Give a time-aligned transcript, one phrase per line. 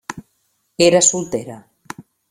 [0.87, 1.57] Era soltera.